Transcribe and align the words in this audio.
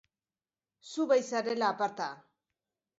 Zu 0.91 1.07
bai 1.13 1.19
zarela 1.29 1.71
aparta! 1.77 2.11